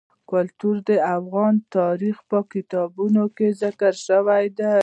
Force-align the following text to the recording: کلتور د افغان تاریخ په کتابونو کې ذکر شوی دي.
کلتور 0.31 0.75
د 0.89 0.91
افغان 1.17 1.53
تاریخ 1.77 2.15
په 2.29 2.39
کتابونو 2.53 3.23
کې 3.35 3.47
ذکر 3.61 3.93
شوی 4.07 4.45
دي. 4.57 4.71